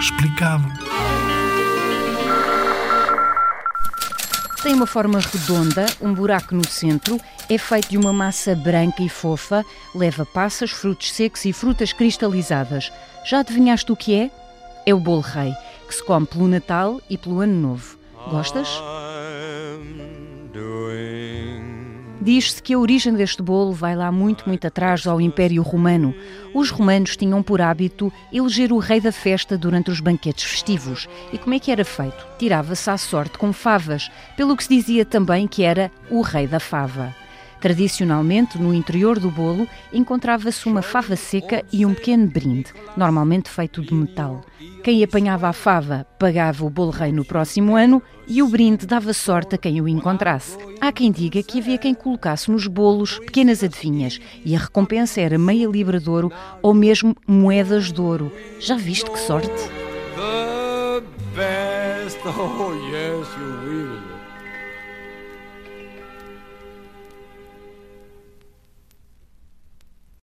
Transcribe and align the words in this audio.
explicado. 0.00 0.64
Tem 4.62 4.74
uma 4.74 4.86
forma 4.86 5.20
redonda, 5.20 5.86
um 6.00 6.12
buraco 6.12 6.54
no 6.54 6.66
centro, 6.66 7.20
é 7.48 7.58
feito 7.58 7.90
de 7.90 7.98
uma 7.98 8.12
massa 8.12 8.54
branca 8.54 9.02
e 9.02 9.08
fofa, 9.08 9.64
leva 9.94 10.24
passas, 10.24 10.70
frutos 10.70 11.12
secos 11.12 11.44
e 11.44 11.52
frutas 11.52 11.92
cristalizadas. 11.92 12.90
Já 13.24 13.40
adivinhaste 13.40 13.92
o 13.92 13.96
que 13.96 14.14
é? 14.14 14.30
É 14.86 14.94
o 14.94 15.00
bolo 15.00 15.20
rei, 15.20 15.54
que 15.86 15.94
se 15.94 16.04
come 16.04 16.26
pelo 16.26 16.48
Natal 16.48 17.00
e 17.08 17.16
pelo 17.16 17.40
Ano 17.40 17.54
Novo. 17.54 17.98
Gostas? 18.30 18.68
Diz-se 22.22 22.62
que 22.62 22.74
a 22.74 22.78
origem 22.78 23.14
deste 23.14 23.42
bolo 23.42 23.72
vai 23.72 23.96
lá 23.96 24.12
muito, 24.12 24.46
muito 24.46 24.66
atrás 24.66 25.06
ao 25.06 25.22
Império 25.22 25.62
Romano. 25.62 26.14
Os 26.52 26.68
romanos 26.68 27.16
tinham 27.16 27.42
por 27.42 27.62
hábito 27.62 28.12
eleger 28.30 28.72
o 28.72 28.78
rei 28.78 29.00
da 29.00 29.10
festa 29.10 29.56
durante 29.56 29.90
os 29.90 30.00
banquetes 30.00 30.44
festivos. 30.44 31.08
E 31.32 31.38
como 31.38 31.54
é 31.54 31.58
que 31.58 31.70
era 31.70 31.84
feito? 31.84 32.26
Tirava-se 32.38 32.90
à 32.90 32.98
sorte 32.98 33.38
com 33.38 33.54
favas, 33.54 34.10
pelo 34.36 34.54
que 34.54 34.64
se 34.64 34.68
dizia 34.68 35.04
também 35.06 35.48
que 35.48 35.62
era 35.62 35.90
o 36.10 36.20
rei 36.20 36.46
da 36.46 36.60
fava. 36.60 37.14
Tradicionalmente, 37.60 38.58
no 38.58 38.72
interior 38.72 39.18
do 39.18 39.30
bolo 39.30 39.68
encontrava-se 39.92 40.66
uma 40.66 40.80
fava 40.80 41.14
seca 41.14 41.62
e 41.70 41.84
um 41.84 41.92
pequeno 41.92 42.26
brinde, 42.26 42.72
normalmente 42.96 43.50
feito 43.50 43.82
de 43.82 43.92
metal. 43.92 44.40
Quem 44.82 45.04
apanhava 45.04 45.46
a 45.48 45.52
fava 45.52 46.06
pagava 46.18 46.64
o 46.64 46.70
bolo 46.70 46.90
rei 46.90 47.12
no 47.12 47.22
próximo 47.22 47.76
ano 47.76 48.02
e 48.26 48.42
o 48.42 48.48
brinde 48.48 48.86
dava 48.86 49.12
sorte 49.12 49.56
a 49.56 49.58
quem 49.58 49.78
o 49.78 49.86
encontrasse. 49.86 50.56
Há 50.80 50.90
quem 50.90 51.12
diga 51.12 51.42
que 51.42 51.58
havia 51.58 51.76
quem 51.76 51.94
colocasse 51.94 52.50
nos 52.50 52.66
bolos 52.66 53.18
pequenas 53.18 53.62
adivinhas 53.62 54.18
e 54.42 54.56
a 54.56 54.58
recompensa 54.58 55.20
era 55.20 55.38
meia 55.38 55.68
libra 55.68 56.00
de 56.00 56.08
ouro 56.08 56.32
ou 56.62 56.72
mesmo 56.72 57.14
moedas 57.26 57.92
de 57.92 58.00
ouro. 58.00 58.32
Já 58.58 58.76
viste 58.76 59.10
que 59.10 59.18
sorte? 59.18 59.50
The 60.16 61.02
best. 61.36 62.18
Oh, 62.26 62.72
yes, 62.90 63.26
you 63.38 63.46
really 63.64 64.20